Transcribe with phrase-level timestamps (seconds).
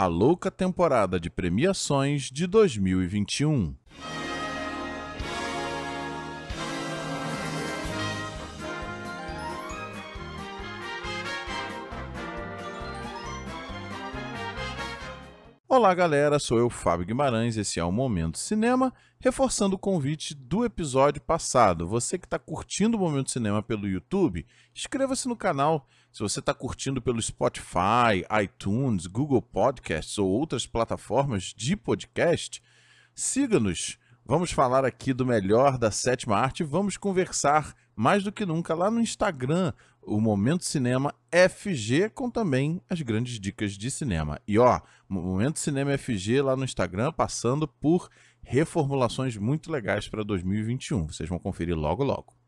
[0.00, 3.74] a louca temporada de premiações de 2021.
[15.72, 16.40] Olá, galera.
[16.40, 17.56] Sou eu, Fábio Guimarães.
[17.56, 21.86] Esse é o Momento Cinema, reforçando o convite do episódio passado.
[21.86, 24.44] Você que está curtindo o Momento Cinema pelo YouTube,
[24.74, 25.86] inscreva-se no canal.
[26.10, 32.60] Se você está curtindo pelo Spotify, iTunes, Google Podcasts ou outras plataformas de podcast,
[33.14, 33.96] siga-nos.
[34.26, 36.64] Vamos falar aqui do melhor da sétima arte.
[36.64, 39.72] Vamos conversar mais do que nunca lá no Instagram,
[40.02, 44.40] o Momento Cinema FG, com também as grandes dicas de cinema.
[44.46, 48.08] E ó, Momento Cinema FG lá no Instagram, passando por
[48.42, 51.08] reformulações muito legais para 2021.
[51.08, 52.39] Vocês vão conferir logo logo.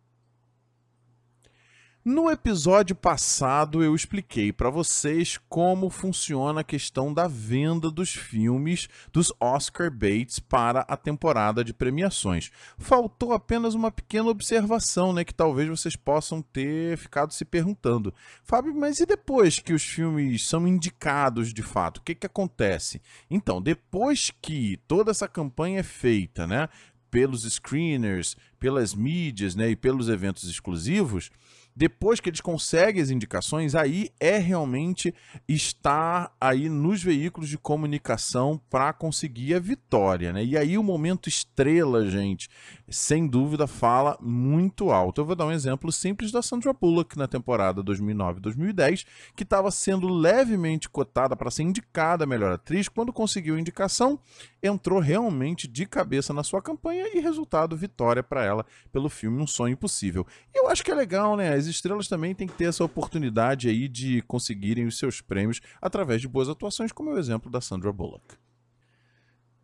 [2.05, 8.89] No episódio passado eu expliquei para vocês como funciona a questão da venda dos filmes
[9.13, 12.51] dos Oscar Bates para a temporada de premiações.
[12.77, 18.13] Faltou apenas uma pequena observação, né, que talvez vocês possam ter ficado se perguntando.
[18.43, 23.01] Fábio, mas e depois que os filmes são indicados de fato, o que que acontece?
[23.31, 26.69] Então, depois que toda essa campanha é feita, né,
[27.13, 31.31] pelos screeners, pelas mídias, né, e pelos eventos exclusivos,
[31.75, 35.15] depois que eles conseguem as indicações, aí é realmente
[35.49, 40.45] estar aí nos veículos de comunicação para conseguir a vitória, né?
[40.45, 42.49] E aí o momento estrela, gente,
[42.93, 45.21] sem dúvida fala muito alto.
[45.21, 50.09] Eu vou dar um exemplo simples da Sandra Bullock na temporada 2009-2010, que estava sendo
[50.09, 54.19] levemente cotada para ser indicada a melhor atriz, quando conseguiu a indicação,
[54.63, 59.47] entrou realmente de cabeça na sua campanha e resultado vitória para ela pelo filme Um
[59.47, 60.27] Sonho Impossível.
[60.55, 61.55] E eu acho que é legal, né?
[61.55, 66.21] As estrelas também têm que ter essa oportunidade aí de conseguirem os seus prêmios através
[66.21, 68.37] de boas atuações, como é o exemplo da Sandra Bullock.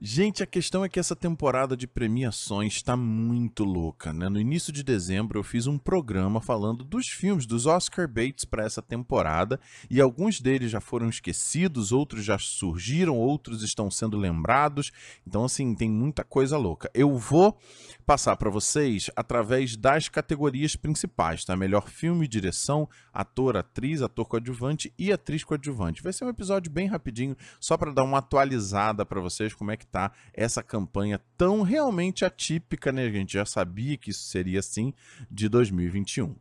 [0.01, 4.29] Gente, a questão é que essa temporada de premiações está muito louca, né?
[4.29, 8.65] No início de dezembro eu fiz um programa falando dos filmes dos Oscar Bates para
[8.65, 9.59] essa temporada
[9.91, 14.93] e alguns deles já foram esquecidos, outros já surgiram, outros estão sendo lembrados.
[15.27, 16.89] Então, assim, tem muita coisa louca.
[16.95, 17.59] Eu vou
[18.07, 21.57] passar para vocês através das categorias principais, tá?
[21.57, 26.05] Melhor filme, direção, ator, atriz, ator coadjuvante e atriz coadjuvante.
[26.05, 29.77] Vai ser um episódio bem rapidinho, só para dar uma atualizada para vocês como é
[29.77, 33.05] que tá essa campanha tão realmente atípica, né?
[33.05, 34.93] A gente já sabia que isso seria assim
[35.31, 36.35] de 2021.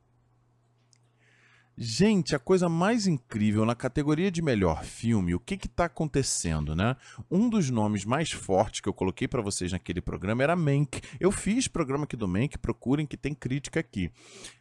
[1.80, 6.96] Gente, a coisa mais incrível na categoria de melhor filme, o que está acontecendo, né?
[7.30, 11.00] Um dos nomes mais fortes que eu coloquei para vocês naquele programa era Mank.
[11.20, 14.12] Eu fiz programa aqui do Mank, procurem que tem crítica aqui.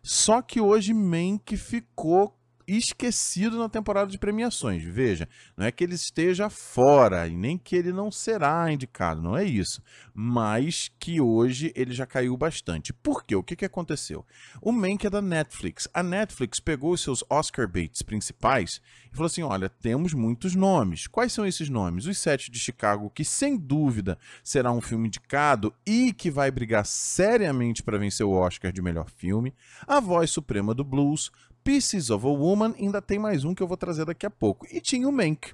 [0.03, 4.83] Só que hoje Mank ficou esquecido na temporada de premiações.
[4.83, 9.37] Veja, não é que ele esteja fora e nem que ele não será indicado, não
[9.37, 9.83] é isso.
[10.13, 12.93] Mas que hoje ele já caiu bastante.
[12.93, 13.37] Por quê?
[13.37, 14.25] O que, que aconteceu?
[14.61, 15.89] O Mank é da Netflix.
[15.93, 18.81] A Netflix pegou os seus Oscar baits principais
[19.13, 21.07] e falou assim: olha, temos muitos nomes.
[21.07, 22.07] Quais são esses nomes?
[22.07, 26.85] Os Sete de Chicago, que sem dúvida será um filme indicado e que vai brigar
[26.85, 29.55] seriamente para vencer o Oscar de melhor filme.
[29.87, 31.31] A Voz Suprema do Blues,
[31.67, 34.65] Pieces of a Woman, ainda tem mais um que eu vou trazer daqui a pouco.
[34.71, 35.53] E tinha o Mank.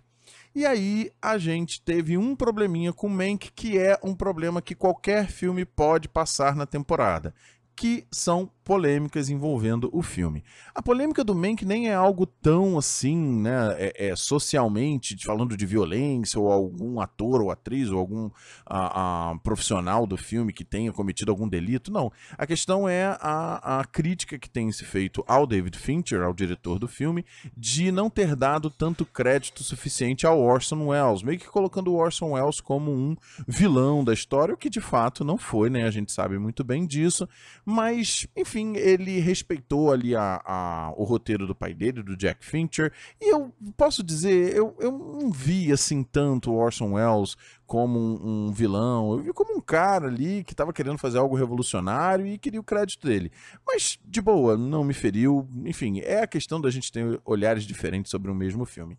[0.55, 4.75] E aí a gente teve um probleminha com o Mank, que é um problema que
[4.75, 7.35] qualquer filme pode passar na temporada,
[7.75, 10.45] que são polêmicas envolvendo o filme.
[10.75, 15.67] A polêmica do Mank nem é algo tão assim, né, é, é socialmente, falando de
[15.67, 18.31] violência, ou algum ator ou atriz, ou algum
[18.65, 22.11] a, a, profissional do filme que tenha cometido algum delito, não.
[22.39, 26.79] A questão é a, a crítica que tem se feito ao David Fincher, ao diretor
[26.79, 27.25] do filme,
[27.57, 32.33] de não ter dado tanto crédito suficiente ao Orson Welles, meio que colocando o Orson
[32.33, 36.13] Welles como um vilão da história, o que de fato não foi, né, a gente
[36.13, 37.29] sabe muito bem disso,
[37.65, 42.45] mas, enfim, enfim, ele respeitou ali a, a, o roteiro do pai dele, do Jack
[42.45, 47.35] Fincher, e eu posso dizer, eu, eu não vi assim tanto Orson Welles
[47.67, 51.35] como um, um, vilão, eu vi como um cara ali que estava querendo fazer algo
[51.35, 53.33] revolucionário e queria o crédito dele.
[53.67, 58.11] Mas, de boa, não me feriu, enfim, é a questão da gente ter olhares diferentes
[58.11, 58.99] sobre o mesmo filme.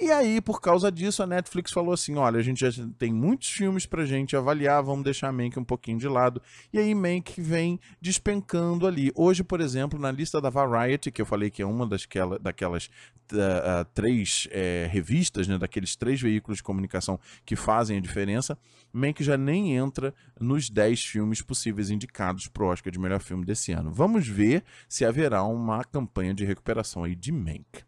[0.00, 3.48] E aí, por causa disso, a Netflix falou assim: olha, a gente já tem muitos
[3.48, 6.40] filmes pra gente avaliar, vamos deixar Mank um pouquinho de lado.
[6.72, 9.10] E aí, Mank vem despencando ali.
[9.16, 12.06] Hoje, por exemplo, na lista da Variety, que eu falei que é uma das,
[12.40, 12.88] daquelas
[13.32, 18.56] uh, três uh, revistas, né, daqueles três veículos de comunicação que fazem a diferença,
[18.92, 23.72] Mank já nem entra nos 10 filmes possíveis indicados pro Oscar de melhor filme desse
[23.72, 23.92] ano.
[23.92, 27.87] Vamos ver se haverá uma campanha de recuperação aí de Mank.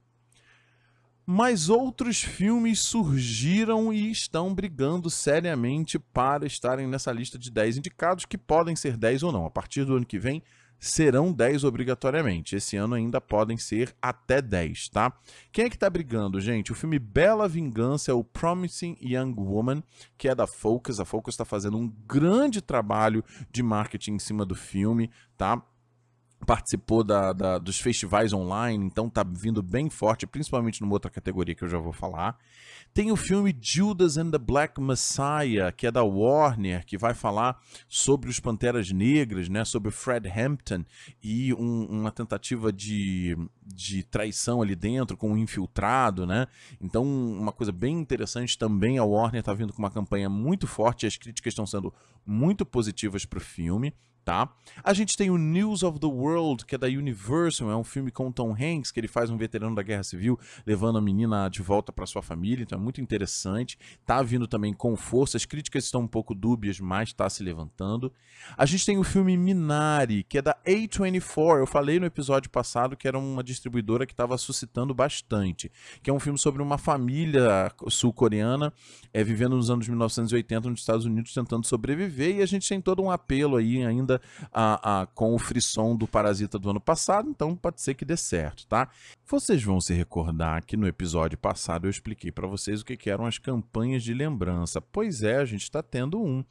[1.33, 8.25] Mas outros filmes surgiram e estão brigando seriamente para estarem nessa lista de 10 indicados,
[8.25, 9.47] que podem ser 10 ou não.
[9.47, 10.43] A partir do ano que vem,
[10.77, 12.57] serão 10 obrigatoriamente.
[12.57, 15.13] Esse ano ainda podem ser até 10, tá?
[15.53, 16.73] Quem é que tá brigando, gente?
[16.73, 19.85] O filme Bela Vingança é o Promising Young Woman,
[20.19, 20.99] que é da Focus.
[20.99, 23.23] A Focus está fazendo um grande trabalho
[23.53, 25.63] de marketing em cima do filme, tá?
[26.47, 31.55] Participou da, da, dos festivais online, então tá vindo bem forte, principalmente numa outra categoria
[31.55, 32.39] que eu já vou falar.
[32.93, 37.61] Tem o filme Judas and the Black Messiah, que é da Warner, que vai falar
[37.89, 40.85] sobre os Panteras Negras, né, sobre Fred Hampton
[41.23, 46.47] e um, uma tentativa de, de traição ali dentro com um infiltrado, né?
[46.81, 51.07] Então, uma coisa bem interessante também, a Warner tá vindo com uma campanha muito forte,
[51.07, 51.95] as críticas estão sendo
[52.27, 53.95] muito positivas para o filme
[54.31, 54.49] tá?
[54.85, 58.13] A gente tem o News of the World, que é da Universal, é um filme
[58.13, 61.61] com Tom Hanks, que ele faz um veterano da Guerra Civil, levando a menina de
[61.61, 63.77] volta para sua família, então é muito interessante.
[64.07, 68.13] Tá vindo também com força, as críticas estão um pouco dúbias, mas está se levantando.
[68.57, 72.97] A gente tem o filme Minari, que é da A24, eu falei no episódio passado
[72.97, 75.73] que era uma distribuidora que estava suscitando bastante,
[76.05, 78.73] que é um filme sobre uma família sul-coreana
[79.13, 83.03] é, vivendo nos anos 1980 nos Estados Unidos tentando sobreviver, e a gente tem todo
[83.03, 84.20] um apelo aí ainda
[84.53, 88.17] a, a, com o frisson do Parasita do ano passado, então pode ser que dê
[88.17, 88.89] certo, tá?
[89.27, 93.09] Vocês vão se recordar que no episódio passado eu expliquei para vocês o que, que
[93.09, 94.81] eram as campanhas de lembrança.
[94.81, 96.45] Pois é, a gente está tendo um.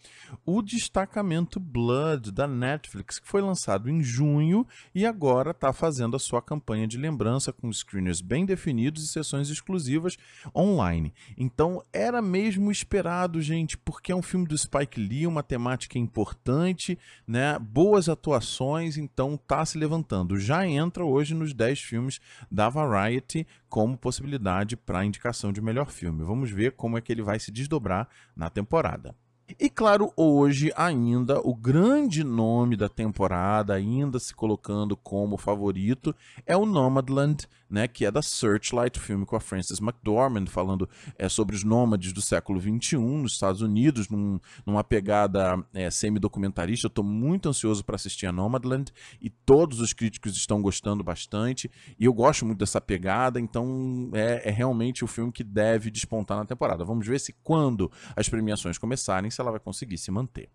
[0.46, 6.20] O Destacamento Blood da Netflix, que foi lançado em junho e agora está fazendo a
[6.20, 10.16] sua campanha de lembrança com screeners bem definidos e sessões exclusivas
[10.56, 11.14] online.
[11.38, 16.98] Então era mesmo esperado, gente, porque é um filme do Spike Lee, uma temática importante,
[17.28, 17.59] né?
[17.60, 20.40] Boas atuações, então tá se levantando.
[20.40, 22.20] Já entra hoje nos 10 filmes
[22.50, 26.24] da Variety como possibilidade para indicação de melhor filme.
[26.24, 29.16] Vamos ver como é que ele vai se desdobrar na temporada.
[29.58, 36.14] E claro, hoje ainda o grande nome da temporada, ainda se colocando como favorito,
[36.46, 41.30] é o Nomadland, né, que é da Searchlight, filme com a Frances McDormand, falando é,
[41.30, 46.88] sobre os nômades do século XXI nos Estados Unidos, num, numa pegada é, semi-documentarista.
[46.88, 48.92] Estou muito ansioso para assistir a Nomadland
[49.22, 51.70] e todos os críticos estão gostando bastante.
[52.00, 56.38] E eu gosto muito dessa pegada, então é, é realmente o filme que deve despontar
[56.38, 56.84] na temporada.
[56.84, 60.50] Vamos ver se quando as premiações começarem, se ela vai conseguir se manter.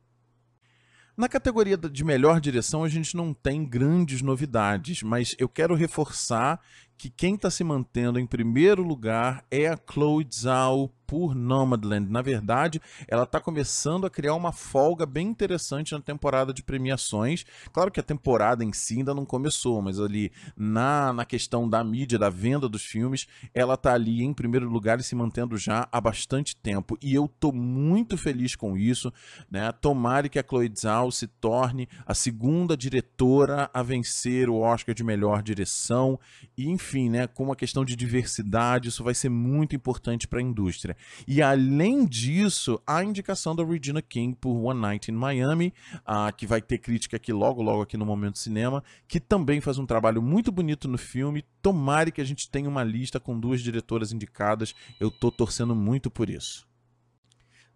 [1.17, 6.61] Na categoria de melhor direção, a gente não tem grandes novidades, mas eu quero reforçar
[6.97, 12.11] que quem está se mantendo em primeiro lugar é a Chloe Zhao por Nomadland.
[12.11, 17.45] Na verdade, ela está começando a criar uma folga bem interessante na temporada de premiações.
[17.73, 21.85] Claro que a temporada em si ainda não começou, mas ali na, na questão da
[21.85, 25.89] mídia, da venda dos filmes, ela está ali em primeiro lugar e se mantendo já
[25.91, 26.99] há bastante tempo.
[27.03, 29.13] E eu estou muito feliz com isso.
[29.51, 29.71] Né?
[29.73, 35.05] Tomare que a Chloe Zhao se torne a segunda diretora a vencer o Oscar de
[35.05, 36.19] melhor direção.
[36.57, 40.43] E, enfim, né, com uma questão de diversidade, isso vai ser muito importante para a
[40.43, 40.97] indústria.
[41.27, 46.47] E além disso, a indicação da Regina King por One Night in Miami, uh, que
[46.47, 50.23] vai ter crítica aqui logo, logo aqui no Momento Cinema, que também faz um trabalho
[50.23, 51.45] muito bonito no filme.
[51.63, 54.75] Tomare que a gente tenha uma lista com duas diretoras indicadas.
[55.01, 56.74] Eu tô torcendo muito por isso.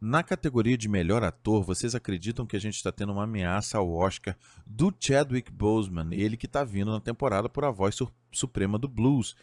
[0.01, 3.93] Na categoria de melhor ator, vocês acreditam que a gente está tendo uma ameaça ao
[3.93, 7.97] Oscar do Chadwick Boseman, ele que está vindo na temporada por A Voz
[8.31, 9.35] Suprema do Blues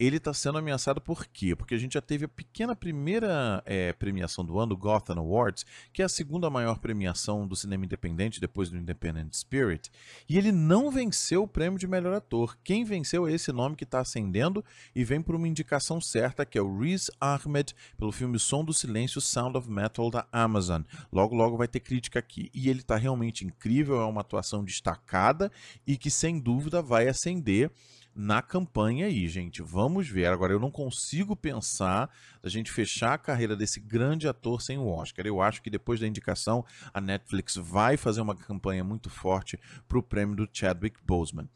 [0.00, 1.54] ele está sendo ameaçado por quê?
[1.54, 6.00] Porque a gente já teve a pequena primeira é, premiação do ano, Gotham Awards, que
[6.00, 9.90] é a segunda maior premiação do cinema independente depois do Independent Spirit,
[10.26, 12.56] e ele não venceu o prêmio de melhor ator.
[12.64, 14.64] Quem venceu é esse nome que está ascendendo
[14.96, 18.72] e vem por uma indicação certa, que é o Riz Ahmed, pelo filme Som do
[18.72, 20.82] Silêncio, Sound of Metal da Amazon.
[21.12, 22.48] Logo, logo vai ter crítica aqui.
[22.54, 25.50] E ele está realmente incrível, é uma atuação destacada
[25.84, 27.72] e que sem dúvida vai ascender
[28.14, 29.62] na campanha aí, gente.
[29.62, 30.26] Vamos ver.
[30.26, 32.10] Agora, eu não consigo pensar
[32.42, 35.26] a gente fechar a carreira desse grande ator sem o Oscar.
[35.26, 39.98] Eu acho que depois da indicação, a Netflix vai fazer uma campanha muito forte para
[39.98, 41.48] o prêmio do Chadwick Boseman.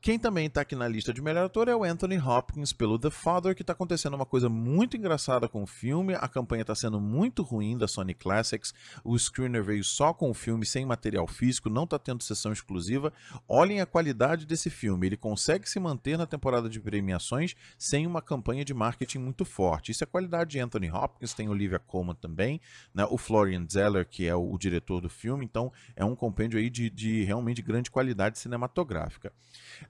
[0.00, 3.10] Quem também está aqui na lista de melhor ator é o Anthony Hopkins pelo The
[3.10, 6.14] Father, que está acontecendo uma coisa muito engraçada com o filme.
[6.14, 8.72] A campanha está sendo muito ruim da Sony Classics.
[9.02, 13.12] O screener veio só com o filme, sem material físico, não está tendo sessão exclusiva.
[13.48, 15.04] Olhem a qualidade desse filme.
[15.04, 19.90] Ele consegue se manter na temporada de premiações sem uma campanha de marketing muito forte.
[19.90, 22.60] Isso é qualidade de Anthony Hopkins, tem Olivia Colman também,
[22.94, 23.04] né?
[23.10, 25.44] o Florian Zeller, que é o, o diretor do filme.
[25.44, 29.32] Então é um compêndio aí de, de realmente grande qualidade cinematográfica.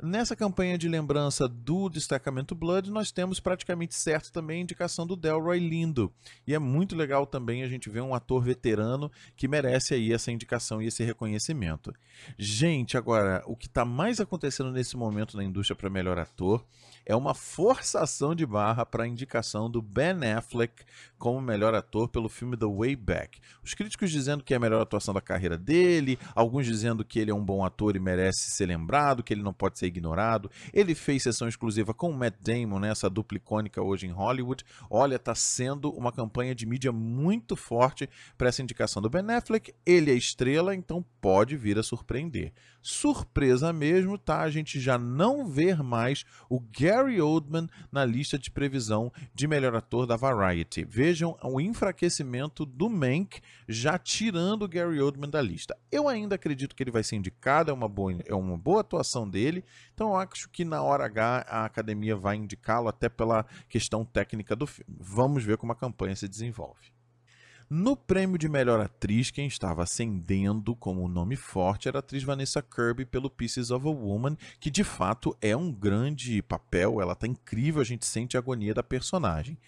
[0.00, 5.16] Nessa campanha de lembrança do destacamento Blood, nós temos praticamente certo também a indicação do
[5.16, 6.12] Delroy Lindo.
[6.46, 10.30] E é muito legal também a gente ver um ator veterano que merece aí essa
[10.30, 11.92] indicação e esse reconhecimento.
[12.38, 16.64] Gente, agora, o que está mais acontecendo nesse momento na indústria para melhor ator
[17.04, 20.84] é uma forçação de barra para a indicação do Ben Affleck
[21.18, 23.40] como melhor ator pelo filme The Way Back.
[23.64, 27.30] Os críticos dizendo que é a melhor atuação da carreira dele, alguns dizendo que ele
[27.30, 30.50] é um bom ator e merece ser lembrado, que ele não pode ser ignorado.
[30.72, 34.64] Ele fez sessão exclusiva com o Matt Damon, né, essa dupla icônica hoje em Hollywood.
[34.90, 39.74] Olha, está sendo uma campanha de mídia muito forte para essa indicação do Ben Affleck.
[39.84, 42.52] Ele é estrela, então pode vir a surpreender.
[42.80, 44.40] Surpresa mesmo, tá?
[44.40, 49.74] A gente já não ver mais o Gary Oldman na lista de previsão de melhor
[49.74, 50.84] ator da Variety.
[50.84, 55.76] Vejam o enfraquecimento do Mank já tirando o Gary Oldman da lista.
[55.90, 59.28] Eu ainda acredito que ele vai ser indicado, é uma boa, é uma boa atuação
[59.28, 64.04] dele, então eu acho que na hora H a academia vai indicá-lo até pela questão
[64.04, 64.94] técnica do filme.
[64.98, 66.92] Vamos ver como a campanha se desenvolve.
[67.70, 72.62] No prêmio de melhor atriz, quem estava ascendendo como nome forte era a atriz Vanessa
[72.62, 77.26] Kirby pelo Pieces of a Woman, que de fato é um grande papel, ela está
[77.26, 79.58] incrível, a gente sente a agonia da personagem.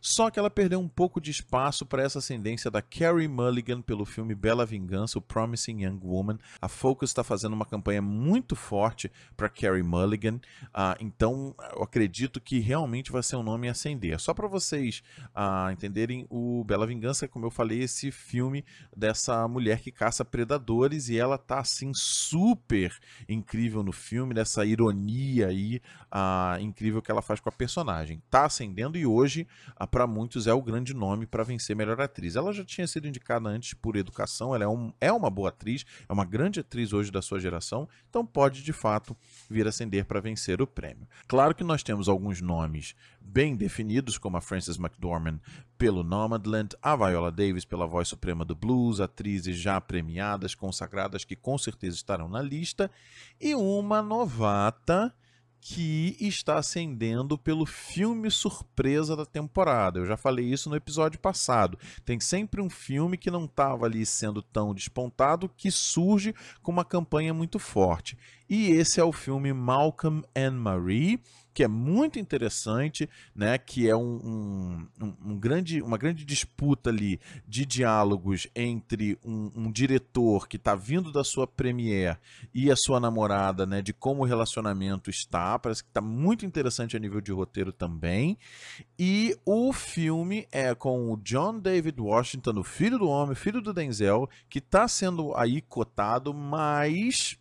[0.00, 4.04] Só que ela perdeu um pouco de espaço para essa ascendência da Carrie Mulligan pelo
[4.04, 6.38] filme Bela Vingança, o Promising Young Woman.
[6.60, 10.40] A Focus está fazendo uma campanha muito forte para Carrie Mulligan,
[10.72, 14.18] ah, então eu acredito que realmente vai ser um nome a ascender.
[14.20, 15.02] Só para vocês
[15.34, 18.64] ah, entenderem, o Bela Vingança, como eu falei, esse filme
[18.96, 22.96] dessa mulher que caça predadores e ela tá assim super
[23.28, 28.22] incrível no filme, dessa ironia aí ah, incrível que ela faz com a personagem.
[28.30, 32.36] Tá ascendendo e hoje a para muitos é o grande nome para vencer melhor atriz.
[32.36, 35.84] Ela já tinha sido indicada antes por educação, ela é, um, é uma boa atriz,
[36.08, 39.16] é uma grande atriz hoje da sua geração, então pode de fato
[39.48, 41.08] vir ascender para vencer o prêmio.
[41.26, 45.40] Claro que nós temos alguns nomes bem definidos, como a Frances McDormand
[45.76, 51.36] pelo Nomadland, a Viola Davis pela voz suprema do blues, atrizes já premiadas, consagradas que
[51.36, 52.90] com certeza estarão na lista,
[53.40, 55.14] e uma novata
[55.60, 59.98] que está ascendendo pelo filme surpresa da temporada.
[59.98, 61.78] Eu já falei isso no episódio passado.
[62.04, 66.84] Tem sempre um filme que não estava ali sendo tão despontado que surge com uma
[66.84, 68.16] campanha muito forte.
[68.48, 71.20] E esse é o filme Malcolm and Marie,
[71.58, 73.58] que é muito interessante, né?
[73.58, 79.72] Que é um, um, um grande, uma grande disputa ali de diálogos entre um, um
[79.72, 82.16] diretor que está vindo da sua premiere
[82.54, 83.82] e a sua namorada, né?
[83.82, 85.58] De como o relacionamento está.
[85.58, 88.38] Parece que está muito interessante a nível de roteiro também.
[88.96, 93.74] E o filme é com o John David Washington, o filho do homem, filho do
[93.74, 97.36] Denzel, que está sendo aí cotado, mas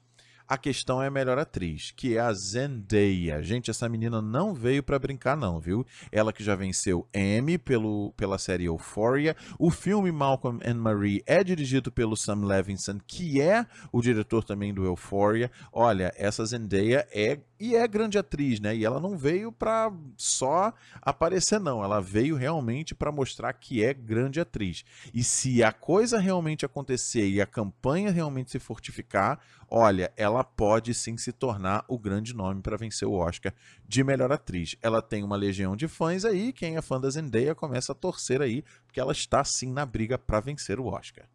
[0.47, 3.41] a questão é a melhor atriz, que é a Zendaya.
[3.43, 5.85] Gente, essa menina não veio para brincar não, viu?
[6.11, 9.35] Ela que já venceu Emmy pelo, pela série Euphoria.
[9.59, 14.73] O filme Malcolm and Marie é dirigido pelo Sam Levinson, que é o diretor também
[14.73, 15.51] do Euphoria.
[15.71, 18.75] Olha, essa Zendaya é e é grande atriz, né?
[18.75, 21.83] E ela não veio para só aparecer, não.
[21.83, 24.83] Ela veio realmente para mostrar que é grande atriz.
[25.13, 30.93] E se a coisa realmente acontecer e a campanha realmente se fortificar, olha, ela pode
[30.93, 33.53] sim se tornar o grande nome para vencer o Oscar
[33.87, 34.75] de melhor atriz.
[34.81, 38.41] Ela tem uma legião de fãs aí, quem é fã da Zendaya começa a torcer
[38.41, 41.25] aí, porque ela está sim na briga para vencer o Oscar.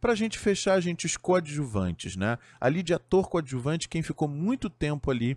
[0.00, 2.38] Para a gente fechar, gente, os coadjuvantes, né?
[2.60, 5.36] Ali de ator coadjuvante, quem ficou muito tempo ali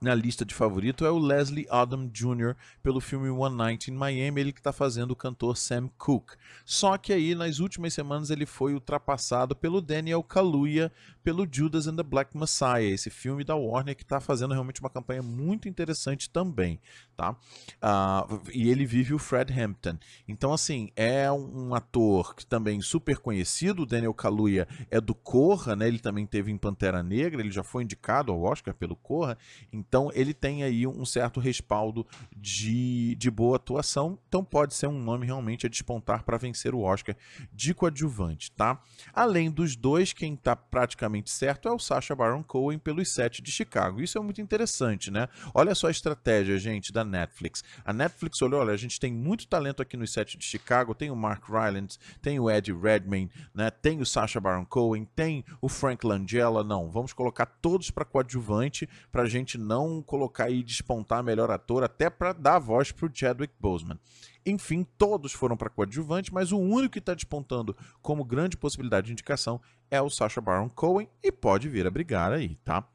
[0.00, 2.54] na lista de favorito é o Leslie Odom Jr.
[2.82, 6.34] pelo filme One Night in Miami, ele que está fazendo o cantor Sam Cooke.
[6.64, 10.92] Só que aí nas últimas semanas ele foi ultrapassado pelo Daniel Kaluuya
[11.26, 14.88] pelo Judas and the Black Messiah, esse filme da Warner que está fazendo realmente uma
[14.88, 16.78] campanha muito interessante também,
[17.16, 17.32] tá?
[17.32, 19.98] Uh, e ele vive o Fred Hampton.
[20.28, 23.82] Então assim é um ator que também super conhecido.
[23.82, 25.88] O Daniel Kaluuya é do Corra, né?
[25.88, 29.36] Ele também teve em Pantera Negra, ele já foi indicado ao Oscar pelo Corra.
[29.72, 32.06] Então ele tem aí um certo respaldo
[32.36, 36.82] de, de boa atuação, então pode ser um nome realmente a despontar para vencer o
[36.82, 37.16] Oscar
[37.52, 38.80] de coadjuvante, tá?
[39.12, 43.50] Além dos dois, quem está praticamente certo é o Sacha Baron Cohen pelos Sete de
[43.50, 44.00] Chicago.
[44.00, 45.28] Isso é muito interessante, né?
[45.54, 47.62] Olha só a estratégia, gente, da Netflix.
[47.84, 51.10] A Netflix olhou, olha, a gente tem muito talento aqui nos Sete de Chicago, tem
[51.10, 53.70] o Mark Rylance, tem o Ed Redmayne, né?
[53.70, 58.88] Tem o Sacha Baron Cohen, tem o Frank Langella, não, vamos colocar todos para coadjuvante
[59.10, 63.10] para a gente não colocar e despontar melhor ator, até para dar voz para o
[63.12, 63.98] Chadwick Boseman.
[64.46, 69.12] Enfim, todos foram para coadjuvante, mas o único que está despontando como grande possibilidade de
[69.12, 69.60] indicação
[69.90, 72.88] é o Sacha Baron Cohen e pode vir a brigar aí, tá?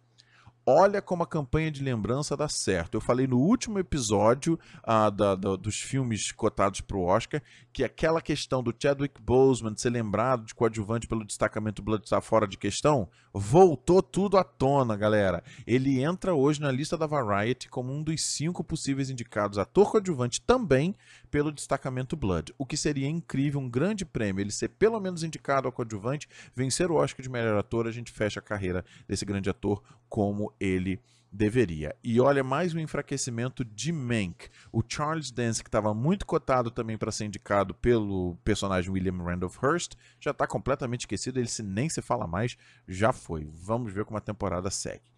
[0.73, 2.95] Olha como a campanha de lembrança dá certo.
[2.95, 7.83] Eu falei no último episódio uh, da, da, dos filmes cotados para o Oscar que
[7.83, 12.57] aquela questão do Chadwick Boseman ser lembrado de coadjuvante pelo destacamento Blood está fora de
[12.57, 15.43] questão, voltou tudo à tona, galera.
[15.65, 20.41] Ele entra hoje na lista da Variety como um dos cinco possíveis indicados ator coadjuvante
[20.41, 20.95] também
[21.29, 25.67] pelo destacamento Blood, o que seria incrível, um grande prêmio, ele ser pelo menos indicado
[25.67, 29.49] ao coadjuvante, vencer o Oscar de melhor ator, a gente fecha a carreira desse grande
[29.49, 31.01] ator como ele
[31.31, 31.95] deveria.
[32.03, 34.49] E olha mais um enfraquecimento de Mank.
[34.69, 39.55] O Charles Dance, que estava muito cotado também para ser indicado pelo personagem William Randolph
[39.63, 43.49] Hearst, já está completamente esquecido, ele se nem se fala mais, já foi.
[43.53, 45.09] Vamos ver como a temporada segue.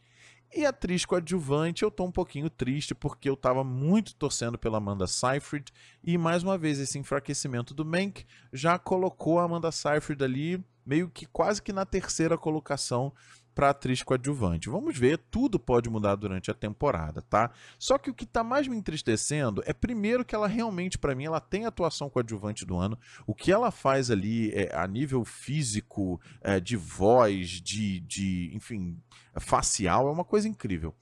[0.56, 5.08] E atriz coadjuvante, eu tô um pouquinho triste porque eu tava muito torcendo pela Amanda
[5.08, 5.74] Seyfried
[6.04, 11.10] e mais uma vez esse enfraquecimento do Mank já colocou a Amanda Seyfried ali meio
[11.10, 13.12] que quase que na terceira colocação
[13.54, 14.70] para atriz coadjuvante.
[14.70, 17.52] Vamos ver, tudo pode mudar durante a temporada, tá?
[17.78, 21.26] Só que o que está mais me entristecendo é primeiro que ela realmente para mim
[21.26, 22.98] ela tem atuação coadjuvante do ano.
[23.26, 28.98] O que ela faz ali é, a nível físico, é, de voz, de, de, enfim,
[29.40, 30.94] facial é uma coisa incrível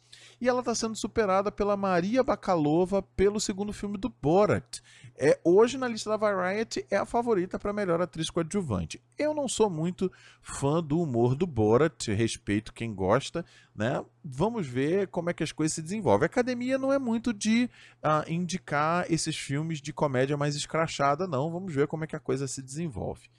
[0.42, 4.80] e ela está sendo superada pela Maria Bakalova pelo segundo filme do Borat.
[5.16, 9.00] É, hoje na lista da Variety é a favorita para melhor atriz coadjuvante.
[9.18, 10.12] Eu não sou muito
[10.42, 13.46] fã do humor do Borat, respeito quem gosta,
[13.76, 14.04] né?
[14.24, 16.26] Vamos ver como é que as coisas se desenvolvem.
[16.26, 17.70] A academia não é muito de
[18.04, 21.52] uh, indicar esses filmes de comédia mais escrachada, não.
[21.52, 23.30] Vamos ver como é que a coisa se desenvolve.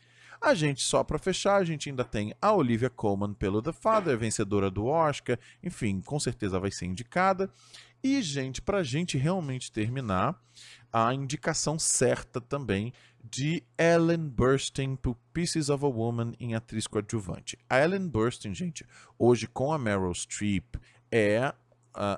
[0.43, 4.19] A gente, só para fechar, a gente ainda tem a Olivia Colman pelo The Father,
[4.19, 7.49] vencedora do Oscar, enfim, com certeza vai ser indicada.
[8.03, 10.37] E, gente, para a gente realmente terminar,
[10.93, 17.57] a indicação certa também de Ellen Burstyn por Pieces of a Woman em atriz coadjuvante.
[17.71, 18.85] A Ellen Burstyn, gente,
[19.17, 20.75] hoje com a Meryl Streep,
[21.09, 21.55] é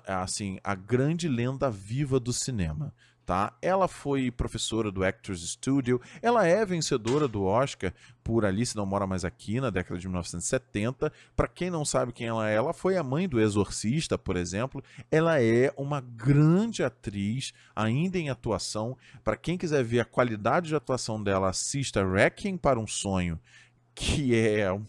[0.07, 3.57] assim a grande lenda viva do cinema tá?
[3.61, 9.07] Ela foi professora do Actors Studio, ela é vencedora do Oscar por Alice Não Mora
[9.07, 11.13] Mais Aqui, na década de 1970.
[11.37, 14.83] Para quem não sabe quem ela é, ela foi a mãe do Exorcista, por exemplo.
[15.11, 18.97] Ela é uma grande atriz, ainda em atuação.
[19.23, 23.39] Para quem quiser ver a qualidade de atuação dela, assista Wrecking para um Sonho,
[23.95, 24.83] que é uma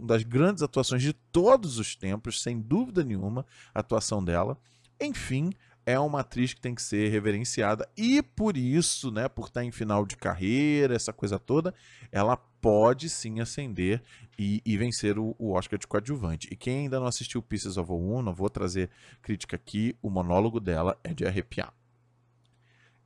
[0.00, 4.58] das grandes atuações de todos os tempos, sem dúvida nenhuma, a atuação dela.
[5.00, 5.52] Enfim,
[5.88, 9.70] é uma atriz que tem que ser reverenciada e por isso, né, por estar em
[9.72, 11.74] final de carreira, essa coisa toda,
[12.12, 14.02] ela pode sim ascender
[14.38, 16.46] e, e vencer o, o, Oscar de coadjuvante.
[16.52, 18.90] E quem ainda não assistiu Pieces of a Woman, vou trazer
[19.22, 21.72] crítica aqui, o monólogo dela é de arrepiar.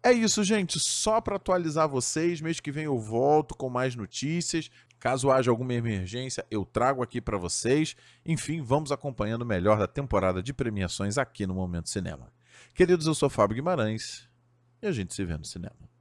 [0.03, 0.81] É isso, gente.
[0.81, 4.69] Só para atualizar vocês, mês que vem eu volto com mais notícias.
[4.99, 7.95] Caso haja alguma emergência, eu trago aqui para vocês.
[8.27, 12.33] Enfim, vamos acompanhando o melhor da temporada de premiações aqui no Momento Cinema.
[12.75, 14.27] Queridos, eu sou Fábio Guimarães
[14.81, 15.92] e a gente se vê no cinema.